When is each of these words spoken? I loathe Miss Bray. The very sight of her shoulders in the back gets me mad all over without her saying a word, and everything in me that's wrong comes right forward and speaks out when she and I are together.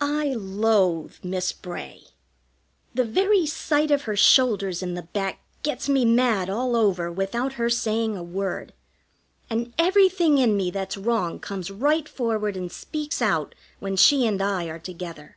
I 0.00 0.34
loathe 0.36 1.18
Miss 1.22 1.52
Bray. 1.52 2.06
The 2.94 3.04
very 3.04 3.46
sight 3.46 3.92
of 3.92 4.02
her 4.10 4.16
shoulders 4.16 4.82
in 4.82 4.94
the 4.94 5.04
back 5.04 5.38
gets 5.62 5.88
me 5.88 6.04
mad 6.04 6.50
all 6.50 6.74
over 6.74 7.12
without 7.12 7.52
her 7.52 7.70
saying 7.70 8.16
a 8.16 8.24
word, 8.24 8.72
and 9.48 9.72
everything 9.78 10.38
in 10.38 10.56
me 10.56 10.72
that's 10.72 10.96
wrong 10.96 11.38
comes 11.38 11.70
right 11.70 12.08
forward 12.08 12.56
and 12.56 12.72
speaks 12.72 13.22
out 13.22 13.54
when 13.78 13.94
she 13.94 14.26
and 14.26 14.42
I 14.42 14.64
are 14.64 14.80
together. 14.80 15.36